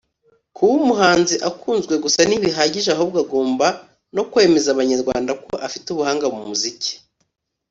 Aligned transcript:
Kuba 0.55 0.73
umuhanzi 0.81 1.35
akunzwe 1.49 1.93
gusa 2.03 2.19
ntibihagije 2.23 2.89
ahubwo 2.95 3.17
agomba 3.25 3.67
no 4.15 4.23
kwemeza 4.31 4.67
Abanyarwanda 4.71 5.31
ko 5.45 5.53
afite 5.67 5.85
ubuhanga 5.89 6.25
mu 6.35 6.41
muziki 6.49 6.93